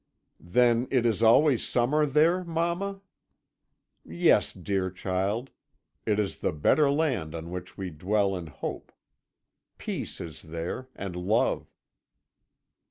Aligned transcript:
"'Then 0.39 0.87
it 0.89 1.05
is 1.05 1.21
always 1.21 1.63
summer 1.63 2.07
there, 2.07 2.43
mamma?' 2.43 3.01
"'Yes, 4.03 4.51
dear 4.51 4.89
child 4.89 5.51
it 6.07 6.17
is 6.17 6.39
the 6.39 6.51
better 6.51 6.89
land 6.89 7.35
on 7.35 7.51
which 7.51 7.77
we 7.77 7.91
dwell 7.91 8.35
in 8.35 8.47
hope. 8.47 8.91
Peace 9.77 10.19
is 10.19 10.41
there, 10.41 10.89
and 10.95 11.15
love.' 11.15 11.67